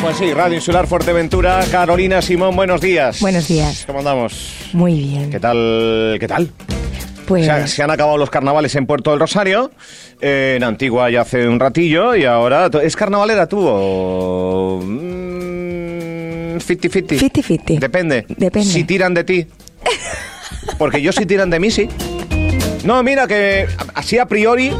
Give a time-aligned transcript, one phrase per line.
[0.00, 1.60] Pues sí, Radio Insular Fuerteventura.
[1.70, 3.20] Carolina Simón, buenos días.
[3.20, 3.84] Buenos días.
[3.86, 4.54] ¿Cómo andamos?
[4.72, 5.30] Muy bien.
[5.30, 6.16] ¿Qué tal?
[6.20, 6.50] ¿Qué tal?
[7.26, 9.70] Pues Se, ha- se han acabado los carnavales en Puerto del Rosario,
[10.20, 12.70] eh, en Antigua ya hace un ratillo, y ahora...
[12.82, 14.80] ¿Es carnavalera tú o...?
[14.82, 17.18] mm, 50-50.
[17.18, 17.78] 50-50.
[17.78, 18.24] Depende.
[18.28, 18.68] Depende.
[18.68, 19.46] Si tiran de ti.
[20.78, 21.88] Porque yo si tiran de mí, sí.
[22.84, 24.72] No, mira que así a priori,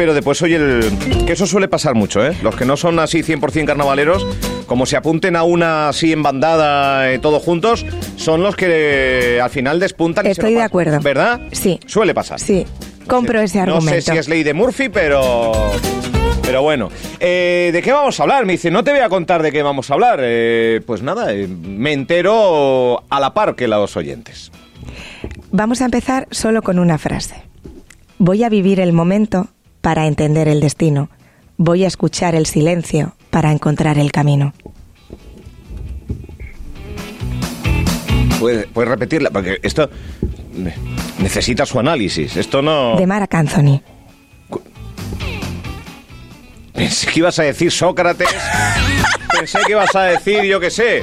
[0.00, 0.80] pero después oye el...
[1.26, 2.34] Que eso suele pasar mucho, ¿eh?
[2.42, 4.26] Los que no son así 100% carnavaleros,
[4.64, 7.84] como se apunten a una así en bandada, eh, todos juntos,
[8.16, 10.24] son los que eh, al final despuntan.
[10.24, 11.00] y se Estoy de acuerdo.
[11.02, 11.42] ¿Verdad?
[11.52, 11.78] Sí.
[11.84, 12.40] Suele pasar.
[12.40, 12.64] sí,
[13.06, 14.00] compro ese No argumento.
[14.00, 15.52] sé si es ley de Murphy, pero...
[16.40, 16.88] Pero bueno,
[17.20, 18.46] Eh, ¿de qué vamos a hablar?
[18.46, 20.20] Me dice, no te voy a contar de qué vamos a hablar.
[20.22, 24.50] Eh, pues nada, eh, me entero a la par que los oyentes.
[25.52, 27.34] Vamos a empezar solo con una frase.
[28.16, 29.48] Voy a vivir el momento
[29.80, 31.10] para entender el destino.
[31.56, 34.52] Voy a escuchar el silencio para encontrar el camino.
[38.38, 39.30] ¿Puedes, puedes repetirla?
[39.30, 39.90] Porque esto
[40.54, 40.74] ne-
[41.18, 42.36] necesita su análisis.
[42.36, 42.96] Esto no...
[42.96, 43.82] De Marc Anthony.
[46.72, 48.28] Pensé que ibas a decir Sócrates.
[49.38, 51.02] Pensé que ibas a decir, yo qué sé.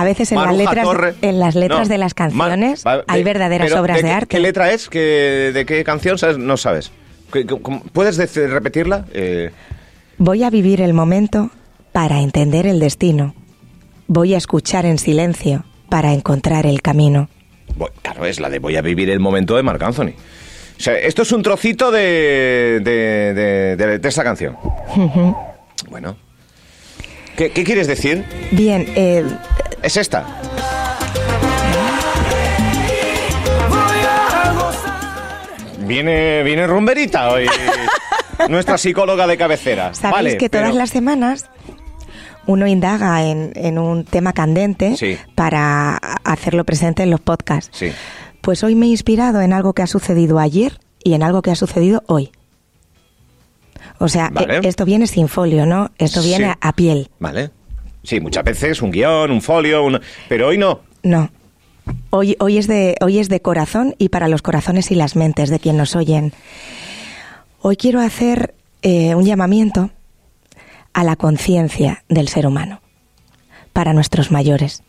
[0.00, 1.14] A veces en las letras, Torre.
[1.22, 4.28] en las letras No, de las canciones hay de- verdaderas pero obras de, arte.
[4.28, 4.88] ¿Qué letra es?
[4.88, 6.38] ¿Qué- ¿De qué canción sabes?
[6.38, 6.90] No sabes.
[7.32, 9.04] ¿Qué- qué- cómo- ¿Puedes decir- repetirla?
[9.12, 9.50] Eh,
[10.18, 11.50] Voy a vivir el momento
[11.92, 13.34] para entender el destino.
[14.06, 17.28] Voy a escuchar en silencio para encontrar el camino.
[17.76, 20.12] Bueno, claro, es la de voy a vivir el momento de Marc Anthony.
[20.78, 24.56] O sea, esto es un trocito de, de, de, de- de esta canción.
[25.90, 26.16] Bueno.
[27.36, 28.24] ¿Qué, qué quieres decir?
[28.50, 29.24] Bien, eh,
[29.82, 30.24] Es esta.
[35.86, 37.46] Viene, viene rumberita hoy.
[38.48, 39.92] Nuestra psicóloga de cabecera.
[39.94, 41.46] sabéis Vale, que todas pero- las semanas
[42.46, 45.16] uno indaga en, en un tema candente Sí.
[45.34, 47.76] para hacerlo presente en los podcasts.
[47.76, 47.92] Sí.
[48.40, 51.50] Pues hoy me he inspirado en algo que ha sucedido ayer y en algo que
[51.50, 52.32] ha sucedido hoy.
[53.98, 54.56] O sea, Vale.
[54.56, 55.90] eh, esto viene sin folio, ¿no?
[55.98, 56.58] Esto viene Sí.
[56.60, 57.10] a, a piel.
[57.18, 57.50] Vale.
[58.02, 60.80] Sí, muchas veces un guion, un folio, un- pero hoy no.
[61.02, 61.30] No.
[62.10, 65.50] Hoy, hoy, es de, hoy es de corazón y para los corazones y las mentes
[65.50, 66.32] de quien nos oyen.
[67.60, 69.90] Hoy quiero hacer eh, un llamamiento
[70.92, 72.80] a la conciencia del ser humano
[73.72, 74.82] para nuestros mayores.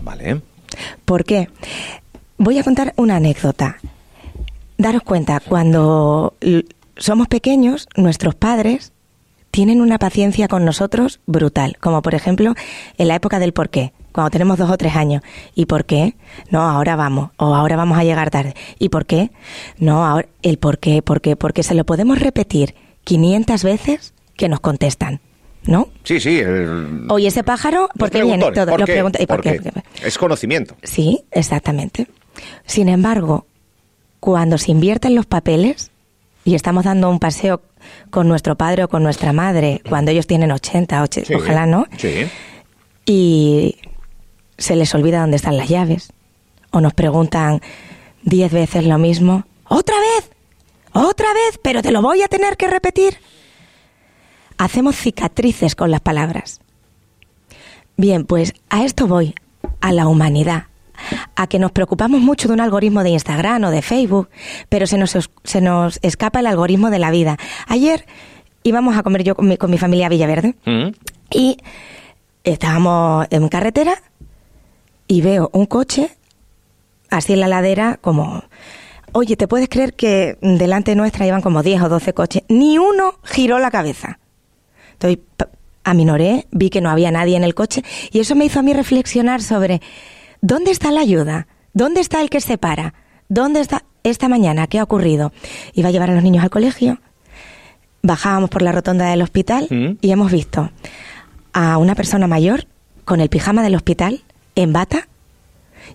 [0.00, 0.40] Vale.
[1.04, 1.48] ¿Por qué?
[2.38, 3.76] Voy a contar una anécdota.
[4.78, 6.34] Daros cuenta, cuando
[6.96, 8.91] somos pequeños, nuestros padres
[9.52, 12.54] tienen una paciencia con nosotros brutal, como por ejemplo
[12.98, 15.22] en la época del por qué, cuando tenemos dos o tres años.
[15.54, 16.16] ¿Y por qué?
[16.50, 18.54] No, ahora vamos, o ahora vamos a llegar tarde.
[18.80, 19.30] ¿Y por qué?
[19.78, 22.74] No, ahora el por qué, por qué, porque se lo podemos repetir
[23.04, 25.20] 500 veces que nos contestan,
[25.66, 25.88] ¿no?
[26.02, 26.38] Sí, sí.
[26.40, 28.50] el- Oye, ese pájaro, ¿por qué viene?
[28.52, 28.98] Todo, ¿por qué?
[29.20, 29.60] ¿y por ¿Por qué?
[29.60, 29.72] qué?
[30.02, 30.76] Es conocimiento.
[30.82, 32.08] Sí, exactamente.
[32.66, 33.46] Sin embargo,
[34.18, 35.90] cuando se invierten los papeles
[36.44, 37.62] y estamos dando un paseo
[38.10, 41.34] con nuestro padre o con nuestra madre, cuando ellos tienen 80, och- Sí.
[41.34, 42.26] ojalá no, Sí.
[43.06, 43.76] y
[44.58, 46.12] se les olvida dónde están las llaves,
[46.70, 47.60] o nos preguntan
[48.22, 50.30] diez veces lo mismo, otra vez,
[50.92, 53.18] otra vez, pero te lo voy a tener que repetir.
[54.58, 56.60] Hacemos cicatrices con las palabras.
[57.96, 59.34] Bien, pues a esto voy,
[59.80, 60.64] a la humanidad,
[61.36, 64.28] a que nos preocupamos mucho de un algoritmo de Instagram o de Facebook,
[64.68, 67.36] pero se nos, se nos escapa el algoritmo de la vida.
[67.66, 68.06] Ayer
[68.62, 70.92] íbamos a comer yo con mi, con mi familia a Villaverde Mm.
[71.30, 71.56] y
[72.44, 73.94] estábamos en carretera
[75.08, 76.10] y veo un coche
[77.10, 78.44] así en la ladera como...
[79.14, 82.42] Oye, ¿te puedes creer que delante nuestra iban como 10 o 12 coches?
[82.48, 84.18] Ni uno giró la cabeza.
[84.94, 85.18] Entonces,
[85.84, 88.72] aminoré, vi que no había nadie en el coche y eso me hizo a mí
[88.72, 89.82] reflexionar sobre
[90.42, 91.46] ¿dónde está la ayuda?
[91.72, 92.92] ¿Dónde está el que se para?
[93.30, 94.66] ¿Dónde está esta mañana?
[94.66, 95.32] ¿Qué ha ocurrido?
[95.72, 97.00] Iba a llevar a los niños al colegio,
[98.02, 99.96] bajábamos por la rotonda del hospital Mm.
[100.00, 100.70] y hemos visto
[101.54, 102.66] a una persona mayor
[103.04, 104.22] con el pijama del hospital
[104.54, 105.08] en bata,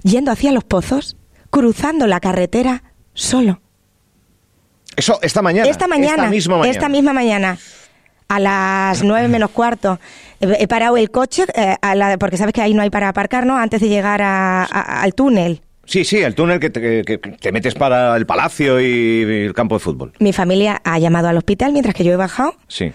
[0.04, 1.16] yendo hacia los pozos,
[1.52, 2.84] cruzando la carretera
[3.14, 3.62] solo.
[4.96, 5.70] Eso, esta mañana.
[5.70, 6.72] Esta mañana, Esta misma mañana.
[6.72, 7.58] esta misma mañana,
[8.30, 10.00] a las nueve menos cuarto,
[10.40, 13.46] he parado el coche, eh, a la- porque sabes que ahí no hay para aparcar,
[13.46, 13.58] ¿no?
[13.58, 15.62] Antes de llegar a- a- al túnel.
[15.86, 19.54] Sí, sí, el túnel que te, que- que te metes para el palacio y el
[19.54, 20.12] campo de fútbol.
[20.20, 22.56] Mi familia ha llamado al hospital mientras que yo he bajado.
[22.68, 22.92] Sí.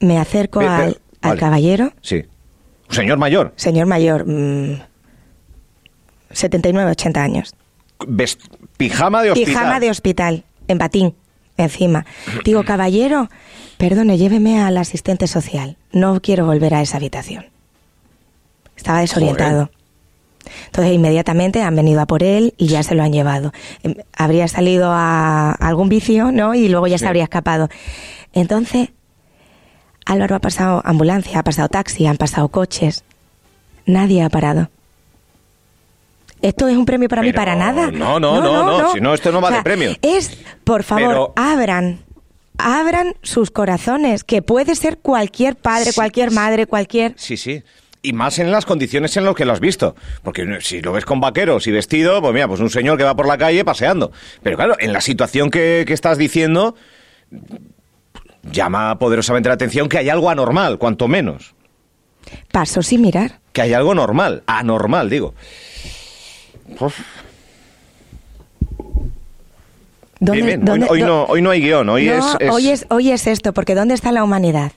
[0.00, 1.40] Me acerco Ve- al, vale.
[1.40, 2.24] caballero, Sí.
[2.90, 3.52] Señor mayor.
[3.56, 4.80] señor mayor, mm,
[6.30, 7.54] 79, 80 años.
[8.76, 9.52] Pijama de hospital.
[9.54, 11.14] Pijama de hospital, en batín.
[11.58, 12.06] Encima.
[12.44, 13.28] Digo, caballero,
[13.76, 15.76] perdone, lléveme al asistente social.
[15.92, 17.46] No quiero volver a esa habitación.
[18.76, 19.70] Estaba desorientado.
[20.66, 23.52] Entonces inmediatamente han venido a por él y ya se lo han llevado.
[23.82, 26.54] Em, Habría salido a algún vicio, ¿no?
[26.54, 27.02] Y luego ya Sí.
[27.02, 27.68] se habría escapado.
[28.32, 28.90] Entonces,
[30.06, 33.04] Álvaro ha pasado ambulancia, ha pasado taxi, han pasado coches.
[33.84, 34.70] Nadie ha parado.
[36.42, 37.90] Esto es un premio para mí para nada.
[37.90, 39.92] no, no, no, no, si no, esto no va de premio.
[40.02, 42.00] Es, por favor, Pero- abran,
[42.58, 47.14] abran sus corazones, que puede ser cualquier padre, Sí, cualquier madre, cualquier...
[47.16, 47.62] Sí, sí.
[48.00, 49.96] Y más en las condiciones en las que lo has visto.
[50.22, 53.16] Porque si lo ves con vaqueros y vestido, pues mira, pues un señor que va
[53.16, 54.12] por la calle paseando.
[54.42, 56.76] Pero claro, en la situación que, que estás diciendo,
[58.50, 61.54] llama poderosamente la atención que hay algo anormal, cuanto menos.
[62.52, 63.40] Paso sin mirar.
[63.52, 65.34] Que hay algo normal, anormal, digo.
[66.80, 66.98] Uf,
[70.20, 70.60] ¿Dónde- bien, bien.
[70.60, 73.10] Hoy, dónde- hoy no, hoy no hay guion, hoy, No, es, es- hoy es hoy
[73.12, 74.72] es esto, porque ¿dónde está la humanidad?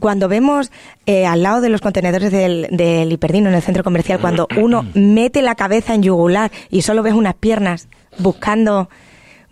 [0.00, 0.72] Cuando vemos
[1.06, 4.84] eh, al lado de los contenedores del, del Hiperdino en el centro comercial, cuando uno
[4.94, 7.88] mete la cabeza en yugular y solo ves unas piernas
[8.18, 8.88] buscando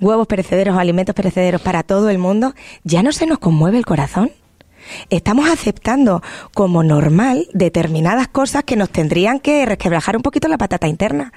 [0.01, 3.87] huevos perecederos o alimentos perecederos para todo el mundo, ¿ya no se nos conmueve el
[3.87, 4.33] corazón?
[5.11, 6.23] Estamos aceptando
[6.55, 11.33] como normal determinadas cosas que nos tendrían que resquebrajar un poquito la patata interna.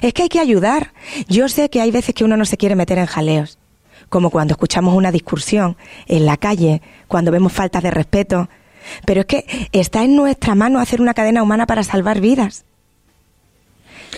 [0.00, 0.92] Es que hay que ayudar.
[1.28, 3.58] Yo sé que hay veces que uno no se quiere meter en jaleos,
[4.08, 8.48] como cuando escuchamos una discusión en la calle, cuando vemos faltas de respeto.
[9.06, 12.64] Pero es que está en nuestra mano hacer una cadena humana para salvar vidas.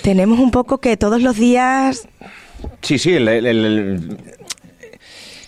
[0.03, 2.09] Tenemos un poco que todos los días
[2.83, 3.29] Sí, sí, el,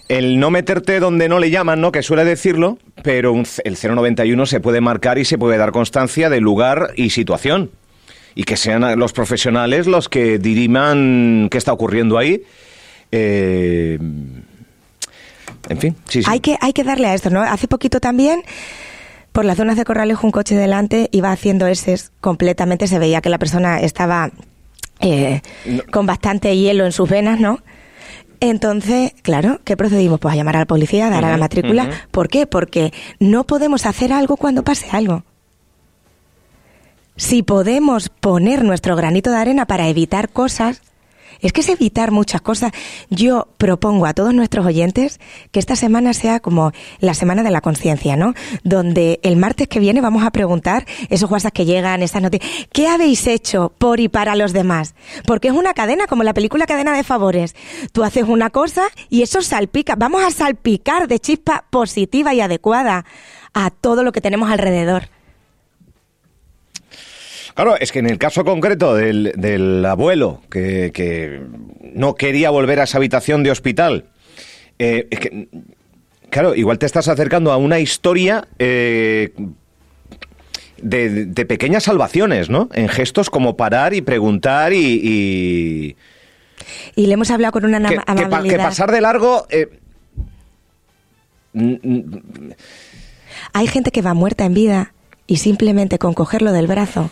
[0.09, 1.91] el- no meterte donde no le llaman, ¿no?
[1.93, 3.35] Que suele decirlo, pero
[3.65, 7.71] el 091 se puede marcar y se puede dar constancia de lugar y situación.
[8.37, 12.43] Y que sean los profesionales los que diriman qué está ocurriendo ahí.
[13.11, 13.99] Eh,
[15.69, 16.29] en fin, sí, sí.
[16.31, 17.41] Hay que, hay que darle a esto, ¿no?
[17.43, 18.43] Hace poquito también,
[19.33, 23.31] por las zonas de Corralejo, un coche delante iba haciendo eses completamente, se veía que
[23.31, 24.31] la persona estaba
[25.01, 25.83] eh, No.
[25.91, 27.61] con bastante hielo en sus venas, ¿no?
[28.41, 30.21] Entonces, claro, ¿qué procedimos?
[30.21, 31.89] Pues a llamar a la policía, a dar a la matrícula.
[32.11, 32.47] ¿Por qué?
[32.47, 35.25] Porque no podemos hacer algo cuando pase algo.
[37.17, 40.83] Si podemos poner nuestro granito de arena para evitar cosas,
[41.41, 42.73] es que es evitar muchas cosas.
[43.09, 45.19] Yo propongo a todos nuestros oyentes
[45.51, 48.35] que esta semana sea como la semana de la conciencia, ¿no?
[48.65, 52.89] Donde el martes que viene vamos a preguntar esos WhatsApp que llegan, esas noticias, ¿qué
[52.89, 54.95] habéis hecho por y para los demás?
[55.27, 57.55] Porque es una cadena, como la película Cadena de Favores.
[57.93, 59.95] Tú haces una cosa y eso salpica.
[59.97, 63.07] Vamos a salpicar de chispa positiva y adecuada
[63.55, 65.16] a todo lo que tenemos alrededor.
[67.57, 71.41] Claro, es que en el caso concreto del, del abuelo que, que
[71.95, 74.05] no quería volver a esa habitación de hospital,
[74.79, 75.49] eh, es que,
[76.31, 79.33] claro, igual te estás acercando a una historia eh,
[80.83, 82.69] de, de pequeñas salvaciones, ¿no?
[82.75, 85.01] En gestos como parar y preguntar y...
[85.03, 85.97] y-
[86.95, 87.97] Y le hemos hablado con una que,
[88.51, 89.47] que pasar de largo...
[89.49, 89.69] eh,
[93.53, 94.93] Hay gente que va muerta en vida
[95.27, 97.11] y simplemente con cogerlo del brazo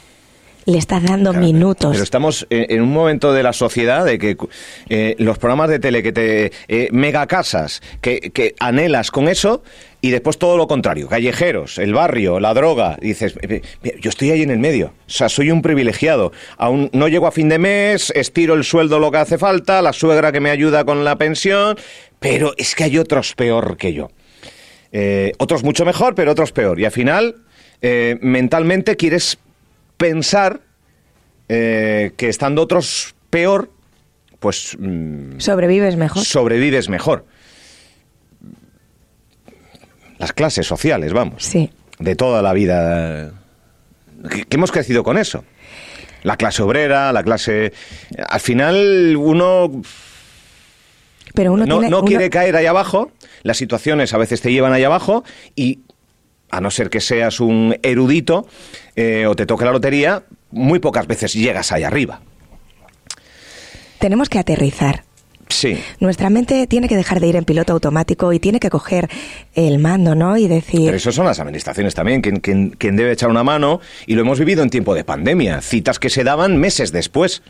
[0.67, 1.91] le estás dando Claro, minutos.
[1.93, 4.37] Pero estamos en, un momento de la sociedad de que
[4.89, 9.63] eh, los programas de tele que te eh, mega casas que, que anhelas con eso
[10.01, 14.11] y después todo lo contrario, callejeros, el barrio, la droga, y dices, "Eh, eh, yo
[14.11, 17.49] estoy ahí en el medio, o sea, soy un privilegiado, aún no llego a fin
[17.49, 21.05] de mes, estiro el sueldo lo que hace falta, la suegra que me ayuda con
[21.05, 21.79] la pensión,
[22.21, 24.11] pero es que hay otros peor que yo.
[24.93, 26.79] Eh, otros mucho mejor, pero otros peor.
[26.79, 27.37] Y al final,
[27.83, 29.39] eh, mentalmente quieres
[29.97, 30.61] pensar
[31.49, 33.71] eh, que estando otros peor,
[34.41, 36.25] pues mm, Sobrevives mejor.
[36.25, 37.25] sobrevives mejor.
[40.19, 41.45] Las clases sociales, vamos.
[41.45, 41.71] Sí.
[41.99, 43.33] De toda la vida.
[44.31, 45.45] Que, que hemos crecido con eso.
[46.23, 47.73] La clase obrera, la clase...
[48.29, 49.83] Al final uno
[51.35, 54.51] Pero uno no, tiene, no uno- quiere caer ahí abajo, las situaciones a veces te
[54.51, 55.25] llevan ahí abajo
[55.55, 55.81] y
[56.57, 58.47] a no ser que seas un erudito
[58.97, 62.21] eh, o te toque la lotería, muy pocas veces llegas ahí arriba.
[63.99, 65.05] tenemos que aterrizar.
[65.49, 65.79] Sí.
[66.01, 69.09] Nuestra mente tiene que dejar de ir en piloto automático y tiene que coger
[69.55, 70.37] el mando, ¿no?
[70.37, 73.81] Y decir, Pero eso son las administraciones también, quien, quien- quien debe echar una mano,
[74.07, 77.43] y lo hemos vivido en tiempo de pandemia, citas que se daban meses después.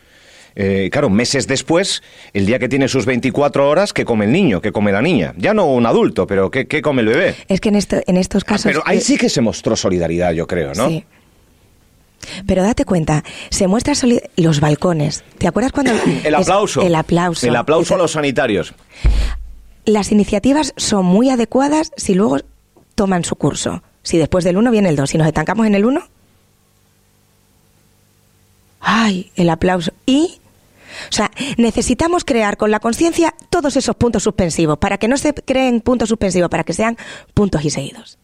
[0.57, 4.61] Eh, claro, meses después, el día que tiene sus 24 horas, ¿qué come el niño?
[4.61, 5.35] ¿Qué come la niña?
[5.37, 7.35] Ya no un adulto, pero ¿qué, qué come el bebé?
[7.49, 8.65] es que en, esto, en estos casos...
[8.67, 10.89] Pero ahí sí que se mostró solidaridad, yo creo, ¿no?
[10.89, 11.05] Sí.
[12.47, 13.93] Pero date cuenta, se muestra
[14.37, 15.25] los balcones.
[15.39, 15.93] ¿Te acuerdas cuando
[16.25, 16.83] El es- aplauso.
[16.83, 17.47] el aplauso.
[17.47, 18.75] El aplauso a los sanitarios.
[19.85, 22.39] las iniciativas son muy adecuadas si luego
[22.95, 23.83] toman su curso.
[24.05, 26.01] Si después del 1 viene el 2, si nos estancamos en el 1,
[28.81, 29.31] ¡ay!
[29.37, 29.93] El aplauso.
[30.07, 30.39] Y
[31.11, 35.35] o sea, necesitamos crear con la conciencia todos esos puntos suspensivos, para que no se
[35.35, 36.97] creen puntos suspensivos, para que sean
[37.35, 38.19] puntos y seguidos.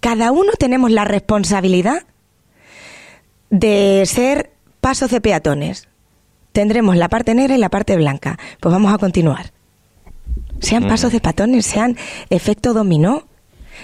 [0.00, 2.04] Cada uno tenemos la responsabilidad
[3.50, 5.88] de ser pasos de peatones.
[6.52, 8.38] Tendremos la parte negra y la parte blanca.
[8.60, 9.52] Pues vamos a continuar.
[10.60, 10.88] Sean Mm.
[10.88, 11.96] pasos de peatones, sean
[12.30, 13.26] efecto dominó.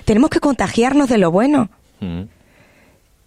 [0.07, 1.69] Tenemos que contagiarnos de lo bueno.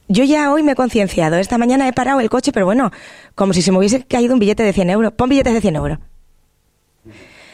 [0.07, 1.37] Yo ya hoy me he concienciado.
[1.37, 2.91] Esta mañana he parado el coche, pero bueno,
[3.33, 5.13] como si se me hubiese caído un billete de 100 euros.
[5.13, 5.97] Pon billetes de 100 euros.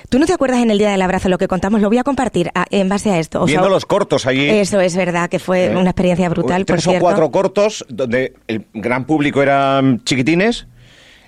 [0.10, 1.80] ¿Tú no te acuerdas en el Día del Abrazo lo que contamos?
[1.80, 3.42] Lo voy a compartir a- en base a esto.
[3.44, 4.50] O sea, Viendo los cortos allí.
[4.50, 5.76] Eso es verdad, que fue ¿eh?
[5.78, 7.06] una experiencia brutal, por Tres o cierto.
[7.06, 10.68] cuatro cortos donde el gran público eran chiquitines.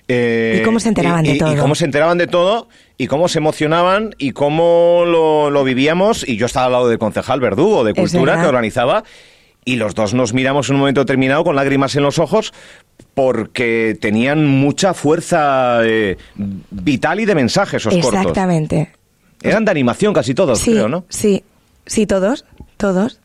[0.06, 1.54] eh, ¿Y cómo se enteraban y- de y- todo?
[1.54, 6.28] Y cómo se enteraban de todo, y cómo se emocionaban, y cómo lo, lo vivíamos.
[6.28, 9.02] Y yo estaba al lado del concejal Verdugo de Cultura que organizaba.
[9.64, 12.52] Y los dos nos miramos en un momento determinado con lágrimas en los ojos
[13.14, 16.18] porque tenían mucha fuerza eh,
[16.70, 18.14] vital y de mensaje esos cortos.
[18.14, 18.92] Exactamente.
[19.42, 21.04] Eran de animación casi todos, sí, creo, ¿no?
[21.08, 21.44] Sí,
[21.86, 22.44] sí, todos,
[22.76, 23.20] todos.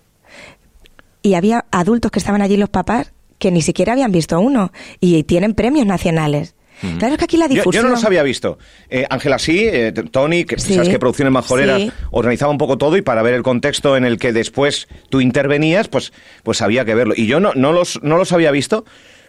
[1.21, 5.23] Y había adultos que estaban allí, los papás, que ni siquiera habían visto uno y
[5.23, 6.55] tienen premios nacionales.
[6.97, 7.83] Claro que aquí la Yo- difusión...
[7.83, 8.57] Yo, no los había visto.
[8.89, 10.75] Eh, Ángela sí, eh, Tony, que Sí.
[10.75, 11.91] sabes que Producciones Majoreras Sí.
[12.11, 15.87] organizaba un poco todo y para ver el contexto en el que después tú intervenías,
[15.89, 17.13] pues, pues había que verlo.
[17.17, 18.85] Y yo no, no, los, no los había visto,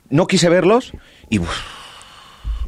[0.08, 0.92] no quise verlos
[1.28, 1.40] y...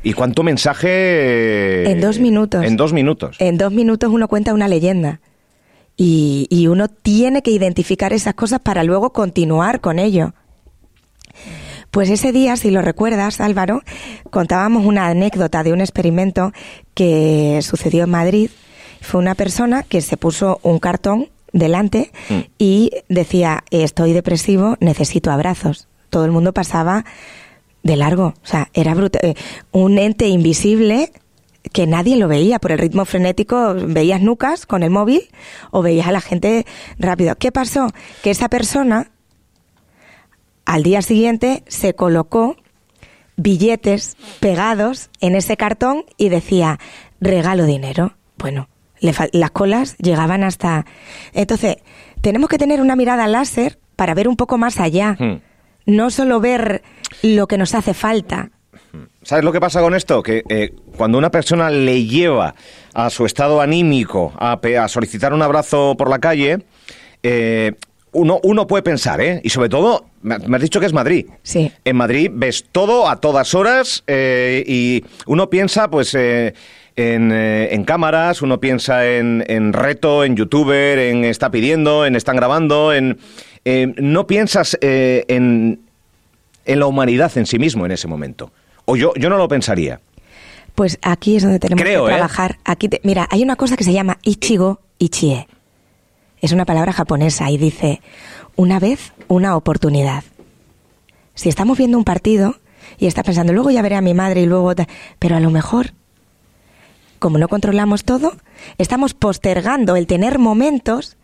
[0.05, 1.89] ¿Y cuánto mensaje?
[1.89, 2.65] En dos minutos.
[2.65, 3.37] En dos minutos.
[3.39, 5.21] En dos minutos uno cuenta una leyenda.
[5.97, 10.35] Y, y uno tiene que identificar esas cosas para luego continuar con ello.
[11.93, 13.83] Pues ese día, si lo recuerdas, Álvaro,
[14.31, 16.53] contábamos una anécdota de un experimento
[16.95, 18.51] que sucedió en Madrid.
[19.03, 22.35] Fue una persona que se puso un cartón delante Mm.
[22.59, 25.87] y decía, estoy depresivo, necesito abrazos.
[26.09, 27.05] Todo el mundo pasaba
[27.83, 28.33] de largo.
[28.43, 29.21] O sea, era brutal.
[29.23, 29.35] Eh,
[29.71, 31.13] Un ente invisible
[31.75, 33.75] que nadie lo veía por el ritmo frenético.
[33.75, 35.29] Veías nucas con el móvil
[35.73, 36.65] o veías a la gente
[36.99, 37.37] rápido.
[37.37, 37.89] ¿Qué pasó?
[38.23, 39.11] Que esa persona
[40.65, 42.57] al día siguiente se colocó
[43.37, 46.79] billetes pegados en ese cartón y decía
[47.21, 48.15] regalo dinero.
[48.39, 48.69] Bueno,
[49.01, 50.87] le las colas llegaban hasta...
[51.33, 51.77] Entonces,
[52.21, 55.17] tenemos que tener una mirada láser para ver un poco más allá.
[55.19, 55.41] Hmm.
[55.87, 56.83] No solo ver
[57.23, 58.51] lo que nos hace falta.
[59.23, 60.23] ¿Sabes lo que pasa con esto?
[60.23, 62.55] Que eh, cuando una persona le lleva
[62.95, 66.65] a su estado anímico a solicitar un abrazo por la calle,
[67.23, 67.73] eh,
[68.13, 69.41] uno, uno puede pensar, ¿eh?
[69.43, 71.27] Y sobre todo, me has dicho que es Madrid.
[71.43, 71.71] Sí.
[71.85, 76.55] En Madrid ves todo a todas horas eh, y uno piensa, pues, eh,
[76.97, 82.17] en, eh, en cámaras, uno piensa en, en reto, en youtuber, en está pidiendo, en
[82.17, 83.19] están grabando, en...
[83.65, 85.81] eh, no piensas en,
[86.65, 88.53] en la humanidad en sí mismo en ese momento.
[88.85, 90.01] O yo, yo no lo pensaría.
[90.75, 92.59] Pues aquí es donde tenemos Creo, que trabajar.
[92.65, 95.47] Aquí te- mira, hay una cosa que se llama Ichigo Ichie.
[96.43, 98.03] Es una palabra japonesa y dice,
[98.57, 100.25] una vez, una oportunidad.
[101.35, 102.57] Si estamos viendo un partido
[102.99, 104.75] y estás pensando, luego ya veré a mi madre y luego...
[104.75, 104.89] ta-",
[105.21, 105.93] Pero a lo mejor,
[107.21, 108.33] como no controlamos todo,
[108.77, 111.17] estamos postergando el tener momentos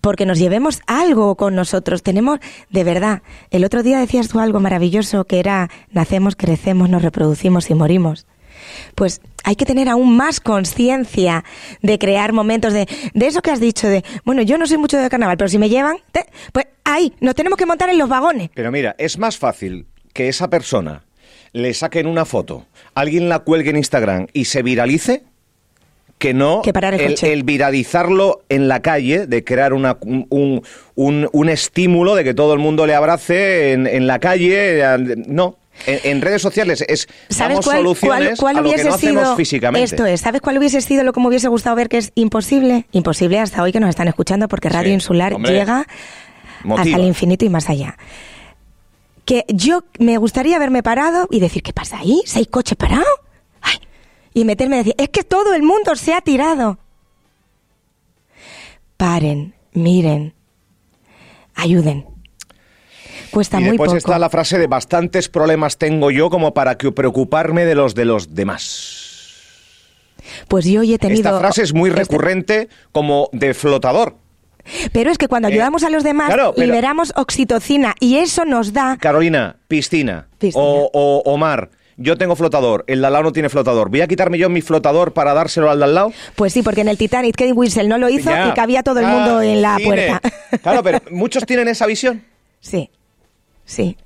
[0.00, 2.02] porque nos llevemos algo con nosotros.
[2.02, 7.02] Tenemos, de verdad, el otro día decías tú algo maravilloso que era, nacemos, crecemos, nos
[7.02, 8.26] reproducimos y morimos.
[8.94, 11.44] Pues hay que tener aún más conciencia
[11.82, 14.96] de crear momentos de, de eso que has dicho, de, bueno, yo no soy mucho
[14.98, 18.08] de carnaval, pero si me llevan, te- pues ahí, nos tenemos que montar en los
[18.08, 18.50] vagones.
[18.54, 21.02] Pero mira, es más fácil que esa persona
[21.52, 25.22] le saquen una foto, alguien la cuelgue en Instagram y se viralice
[26.18, 30.62] que no Que parar el el, viralizarlo en la calle, de crear una, un, un-
[30.94, 34.80] un- un estímulo de que todo el mundo le abrace en, en la calle.
[34.80, 35.58] eh, No.
[35.86, 38.88] En, en redes sociales es ¿Sabes damos cuál, soluciones cuál- cuál a lo que hubiese
[38.88, 39.84] no hacemos sido físicamente.
[39.84, 40.20] esto es?
[40.20, 42.86] ¿Sabes cuál hubiese sido lo que me hubiese gustado ver que es imposible?
[42.92, 45.52] Imposible hasta hoy que nos están escuchando porque Radio Sí, Insular hombre.
[45.52, 45.86] llega
[46.62, 46.82] Motiva.
[46.82, 47.96] hasta el infinito y más allá.
[49.24, 52.20] Que yo me gustaría haberme parado y decir, ¿qué pasa ahí?
[52.24, 53.06] ¿Seis coches parados?
[53.60, 53.76] Ay,
[54.32, 56.78] y meterme y decir, es que todo el mundo se ha tirado.
[58.96, 60.34] Paren, miren,
[61.54, 62.06] ayuden.
[63.34, 63.98] Cuesta y muy después poco.
[63.98, 68.04] está la frase de bastantes problemas tengo yo como para que preocuparme de los de
[68.04, 69.10] los demás.
[70.48, 71.18] Pues yo hoy he tenido...
[71.20, 74.16] Esta frase es muy recurrente como de flotador.
[74.92, 78.44] Pero es que cuando Eh, ayudamos a los demás, claro, pero- liberamos oxitocina y eso
[78.46, 78.96] nos da...
[78.98, 80.64] Carolina, piscina, Piscina.
[80.64, 81.68] O, o- o mar.
[81.98, 83.90] yo tengo flotador, el de al lado no tiene flotador.
[83.90, 86.12] ¿Voy a quitarme yo mi flotador para dárselo al de al lado?
[86.34, 88.48] Pues sí, porque en el Titanic Kate Winslet no lo hizo Ya.
[88.48, 89.86] y cabía todo el Ah, mundo en la cine.
[89.86, 90.20] puerta.
[90.62, 92.24] Claro, pero muchos tienen esa visión.
[92.60, 92.88] Sí,
[93.64, 93.96] sí.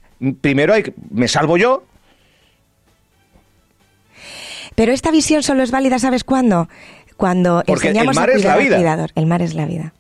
[0.41, 1.85] Primero hay, me salvo yo,
[4.75, 6.69] Pero esta visión solo es válida, ¿sabes cuándo?
[7.17, 8.77] Cuando Porque el enseñamos mar a es la vida.
[8.77, 9.11] cuidador.
[9.17, 9.93] El mar es la vida.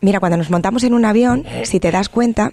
[0.00, 2.52] Mira, cuando nos montamos en un avión, si te das cuenta,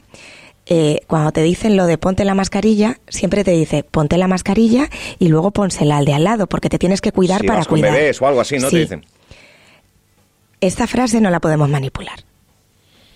[0.68, 4.90] eh, cuando te dicen lo de ponte la mascarilla, siempre te dice ponte la mascarilla
[5.18, 7.68] y luego pónsela al de al lado, porque te tienes que cuidar si para vas
[7.68, 7.94] con cuidar.
[7.96, 8.70] bebés o algo así, ¿no?
[8.70, 8.76] Sí.
[8.76, 9.06] Te dicen.
[10.62, 12.20] Esta frase no la podemos manipular.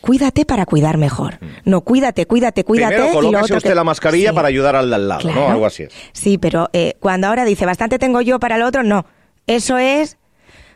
[0.02, 1.40] Cuídate para cuidar mejor.
[1.66, 2.96] No, cuídate, cuídate, cuídate.
[2.96, 3.18] Mm.
[3.18, 4.36] Primero y lo usted que- la mascarilla Sí.
[4.36, 5.32] para ayudar al de al lado, ¿no?
[5.34, 5.50] Claro.
[5.50, 5.94] Algo así es.
[6.14, 9.06] Sí, pero eh, cuando ahora dice bastante tengo yo para el otro, no.
[9.48, 10.18] Eso es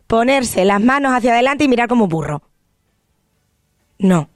[0.08, 2.42] ponerse las manos hacia adelante y mirar como un burro.
[4.00, 4.30] No.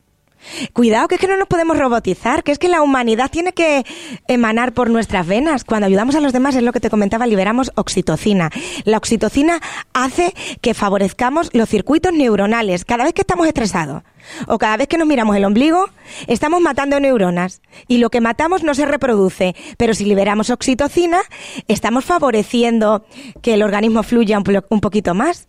[0.74, 3.86] Cuidado, que es que no nos podemos robotizar, que es que la humanidad tiene que
[4.28, 5.64] emanar por nuestras venas.
[5.64, 8.50] Cuando ayudamos a los demás, es lo que te comentaba, liberamos oxitocina.
[8.86, 9.60] La oxitocina
[9.94, 12.86] hace que favorezcamos los circuitos neuronales.
[12.86, 14.04] Cada vez que estamos estresados
[14.48, 15.90] o cada vez que nos miramos el ombligo,
[16.28, 17.62] estamos matando neuronas.
[17.88, 19.56] Y lo que matamos no se reproduce.
[19.78, 21.22] Pero si liberamos oxitocina,
[21.68, 23.06] estamos favoreciendo
[23.42, 25.48] que el organismo fluya un, un poquito más.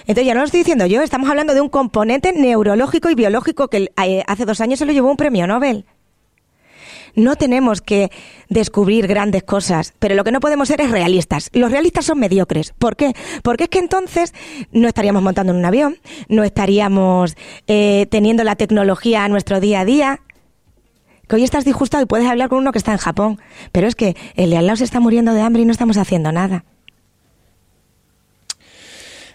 [0.00, 3.68] Entonces ya no lo estoy diciendo yo, estamos hablando de un componente neurológico y biológico
[3.68, 5.84] que eh, hace dos años se lo llevó un premio Nobel.
[7.14, 8.10] No tenemos que
[8.48, 11.50] descubrir grandes cosas, pero lo que no podemos ser es realistas.
[11.52, 12.72] Los realistas son mediocres.
[12.78, 13.14] ¿Por qué?
[13.42, 14.34] Porque es que entonces
[14.72, 15.96] no estaríamos montando en un avión,
[16.28, 20.20] no estaríamos eh, teniendo la tecnología a nuestro día a día.
[21.28, 23.94] Que hoy estás disgustado y puedes hablar con uno que está en Japón, pero es
[23.94, 26.64] que el de al está muriendo de hambre y no estamos haciendo nada.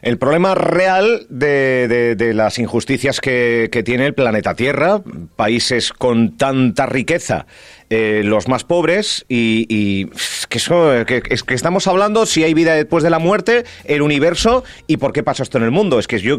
[0.05, 5.01] El problema real de, de- las injusticias que, que tiene el planeta Tierra,
[5.35, 7.47] países con tanta riqueza,
[7.89, 10.05] eh, los más pobres, y,
[10.47, 14.63] que, eso, es que estamos hablando si hay vida después de la muerte, el universo
[14.85, 15.97] y por qué pasa esto en el mundo.
[15.97, 16.37] Es que yo,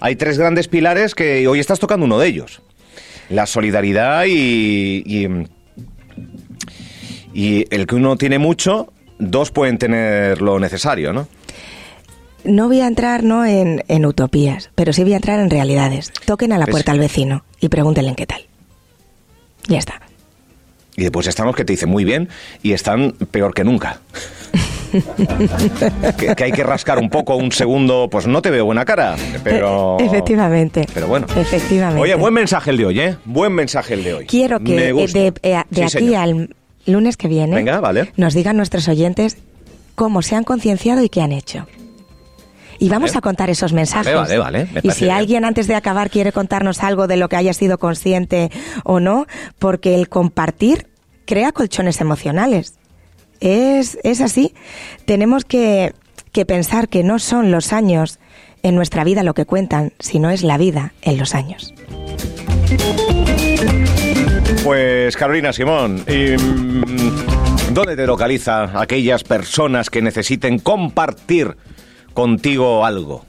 [0.00, 2.62] hay tres grandes pilares que hoy estás tocando uno de ellos.
[3.28, 5.28] La solidaridad y, y,
[7.34, 11.28] y el que uno tiene mucho, dos pueden tener lo necesario, ¿no?
[12.44, 16.12] No voy a entrar no en, en utopías, pero sí voy a entrar en realidades.
[16.26, 18.42] Toquen a la Pues- puerta al vecino y pregúntenle en qué tal.
[19.68, 20.00] Ya está.
[20.96, 22.28] Y después están los que te dicen muy bien
[22.62, 24.00] y están peor que nunca.
[26.18, 29.16] que, que hay que rascar un poco, un segundo, pues no te veo buena cara,
[29.42, 29.96] pero...
[29.98, 30.86] Efectivamente.
[30.94, 31.26] Pero bueno.
[31.36, 32.00] Efectivamente.
[32.00, 33.16] Oye, buen mensaje el de hoy, ¿eh?
[33.24, 34.26] Buen mensaje el de hoy.
[34.26, 36.16] Quiero que eh, de, de Sí, aquí señor.
[36.16, 36.54] al
[36.86, 38.12] lunes que viene Venga, vale.
[38.16, 39.36] nos digan nuestros oyentes
[39.94, 41.66] cómo se han concienciado y qué han hecho.
[42.78, 43.18] Y vamos Vale.
[43.18, 44.14] a contar esos mensajes.
[44.14, 45.16] Vale, vale, vale, Y si bien.
[45.16, 48.50] alguien antes de acabar quiere contarnos algo de lo que haya sido consciente
[48.84, 49.26] o no,
[49.58, 50.88] porque el compartir
[51.26, 52.74] crea colchones emocionales.
[53.40, 54.54] Es, es así.
[55.04, 55.94] Tenemos que,
[56.32, 58.18] que pensar que no son los años
[58.62, 61.74] en nuestra vida lo que cuentan, sino es la vida en los años.
[64.62, 71.56] Pues Carolina Simón, y, mm, ¿dónde te localiza aquellas personas que necesiten compartir
[72.14, 73.24] contigo algo?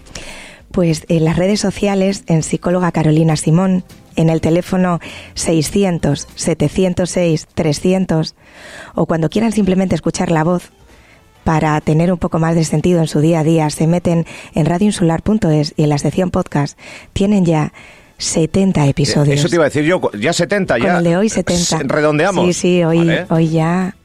[0.72, 3.84] Pues en las redes sociales, en psicóloga Carolina Simón,
[4.16, 5.00] en el teléfono
[5.36, 8.34] 600-706-300,
[8.96, 10.72] o cuando quieran simplemente escuchar la voz
[11.44, 14.66] para tener un poco más de sentido en su día a día, se meten en
[14.66, 16.78] radioinsular.es y en la sección podcast
[17.14, 17.74] tienen ya
[18.18, 19.40] 70 episodios.
[19.40, 20.98] Eso te iba a decir yo, ya 70, Con ya.
[20.98, 21.80] el de hoy 70.
[21.84, 22.46] Redondeamos.
[22.48, 23.26] Sí, sí, hoy, Vale.
[23.30, 23.96] hoy ya